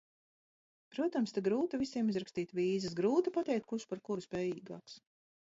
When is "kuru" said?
4.11-4.27